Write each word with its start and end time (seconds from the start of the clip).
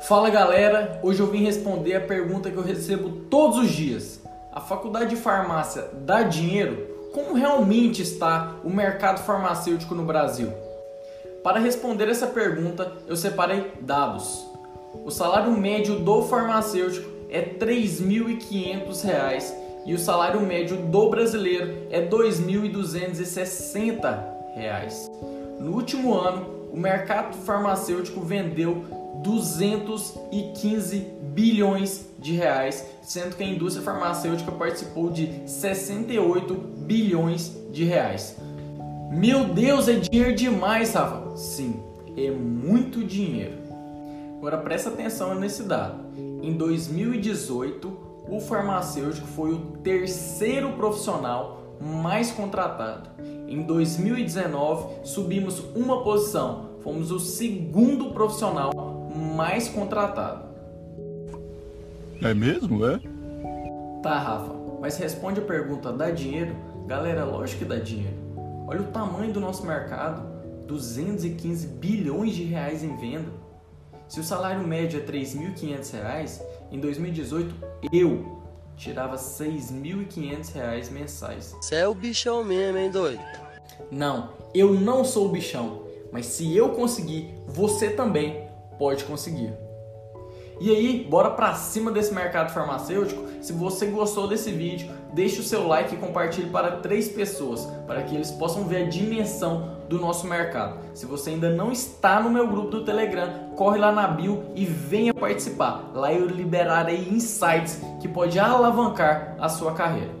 Fala 0.00 0.30
galera, 0.30 0.96
hoje 1.02 1.18
eu 1.20 1.26
vim 1.26 1.42
responder 1.42 1.96
a 1.96 2.00
pergunta 2.00 2.48
que 2.50 2.56
eu 2.56 2.62
recebo 2.62 3.10
todos 3.28 3.58
os 3.58 3.70
dias: 3.70 4.20
a 4.52 4.60
faculdade 4.60 5.10
de 5.10 5.16
farmácia 5.16 5.86
dá 5.92 6.22
dinheiro? 6.22 6.86
Como 7.12 7.34
realmente 7.34 8.00
está 8.00 8.54
o 8.64 8.70
mercado 8.70 9.20
farmacêutico 9.22 9.94
no 9.96 10.04
Brasil? 10.04 10.50
Para 11.42 11.58
responder 11.60 12.08
essa 12.08 12.26
pergunta, 12.28 12.90
eu 13.06 13.16
separei 13.16 13.70
dados. 13.80 14.46
O 15.04 15.10
salário 15.10 15.50
médio 15.52 15.98
do 15.98 16.22
farmacêutico 16.22 17.06
é 17.28 17.40
R$ 17.40 17.56
3.500 17.58 19.52
e 19.84 19.92
o 19.94 19.98
salário 19.98 20.40
médio 20.40 20.76
do 20.76 21.10
brasileiro 21.10 21.86
é 21.90 22.00
R$ 22.00 22.08
2.260. 22.08 24.38
No 25.60 25.72
último 25.72 26.14
ano, 26.14 26.57
o 26.72 26.76
mercado 26.76 27.34
farmacêutico 27.44 28.20
vendeu 28.20 28.84
215 29.22 30.98
bilhões 31.34 32.06
de 32.20 32.34
reais, 32.34 32.84
sendo 33.02 33.36
que 33.36 33.42
a 33.42 33.46
indústria 33.46 33.84
farmacêutica 33.84 34.50
participou 34.52 35.10
de 35.10 35.30
68 35.46 36.54
bilhões 36.54 37.52
de 37.72 37.84
reais. 37.84 38.36
Meu 39.10 39.44
Deus, 39.54 39.88
é 39.88 39.94
dinheiro 39.94 40.34
demais, 40.34 40.92
Rafa. 40.92 41.36
Sim, 41.36 41.80
é 42.16 42.30
muito 42.30 43.04
dinheiro. 43.04 43.54
Agora 44.38 44.58
presta 44.58 44.90
atenção 44.90 45.34
nesse 45.34 45.62
dado. 45.62 45.98
Em 46.42 46.52
2018, 46.52 48.06
o 48.28 48.40
farmacêutico 48.40 49.26
foi 49.26 49.52
o 49.52 49.58
terceiro 49.82 50.72
profissional 50.74 51.67
mais 51.80 52.30
contratado. 52.32 53.08
Em 53.48 53.62
2019, 53.62 55.04
subimos 55.06 55.60
uma 55.74 56.02
posição, 56.02 56.70
fomos 56.82 57.10
o 57.10 57.18
segundo 57.18 58.10
profissional 58.12 58.70
mais 59.36 59.68
contratado. 59.68 60.48
É 62.22 62.34
mesmo, 62.34 62.84
é? 62.84 63.00
Tá, 64.02 64.18
Rafa, 64.18 64.52
mas 64.80 64.96
responde 64.96 65.40
a 65.40 65.44
pergunta: 65.44 65.92
dá 65.92 66.10
dinheiro? 66.10 66.54
Galera, 66.86 67.24
lógico 67.24 67.60
que 67.60 67.64
dá 67.68 67.76
dinheiro. 67.78 68.16
Olha 68.66 68.80
o 68.80 68.84
tamanho 68.86 69.32
do 69.32 69.40
nosso 69.40 69.64
mercado: 69.64 70.22
215 70.66 71.66
bilhões 71.66 72.34
de 72.34 72.42
reais 72.44 72.82
em 72.82 72.96
venda. 72.96 73.30
Se 74.08 74.18
o 74.20 74.24
salário 74.24 74.66
médio 74.66 75.00
é 75.00 75.02
R$ 75.04 75.20
3.500, 75.22 76.40
em 76.72 76.80
2018 76.80 77.54
eu 77.92 78.38
tirava 78.78 79.16
6.500 79.16 80.52
reais 80.54 80.88
mensais. 80.88 81.54
Você 81.60 81.74
é 81.74 81.88
o 81.88 81.94
bichão 81.94 82.44
mesmo, 82.44 82.78
hein, 82.78 82.90
doido? 82.90 83.20
Não, 83.90 84.30
eu 84.54 84.72
não 84.72 85.04
sou 85.04 85.26
o 85.26 85.28
bichão, 85.28 85.84
mas 86.12 86.26
se 86.26 86.56
eu 86.56 86.70
conseguir, 86.70 87.28
você 87.48 87.90
também 87.90 88.46
pode 88.78 89.04
conseguir. 89.04 89.52
E 90.60 90.70
aí, 90.74 91.06
bora 91.08 91.30
pra 91.30 91.54
cima 91.54 91.90
desse 91.92 92.12
mercado 92.12 92.52
farmacêutico? 92.52 93.22
Se 93.40 93.52
você 93.52 93.86
gostou 93.86 94.26
desse 94.26 94.50
vídeo, 94.50 94.90
deixe 95.12 95.38
o 95.40 95.44
seu 95.44 95.66
like 95.68 95.94
e 95.94 95.98
compartilhe 95.98 96.50
para 96.50 96.78
três 96.78 97.08
pessoas, 97.08 97.66
para 97.86 98.02
que 98.02 98.14
eles 98.16 98.32
possam 98.32 98.64
ver 98.64 98.84
a 98.84 98.88
dimensão 98.88 99.76
do 99.88 100.00
nosso 100.00 100.26
mercado. 100.26 100.78
Se 100.94 101.06
você 101.06 101.30
ainda 101.30 101.48
não 101.48 101.70
está 101.70 102.20
no 102.20 102.28
meu 102.28 102.46
grupo 102.48 102.70
do 102.70 102.84
Telegram, 102.84 103.32
corre 103.56 103.78
lá 103.78 103.92
na 103.92 104.08
bio 104.08 104.46
e 104.56 104.64
venha 104.64 105.14
participar. 105.14 105.92
Lá 105.94 106.12
eu 106.12 106.26
liberarei 106.26 107.08
insights 107.08 107.80
que 108.00 108.08
pode 108.08 108.36
alavancar 108.40 109.36
a 109.38 109.48
sua 109.48 109.72
carreira. 109.74 110.17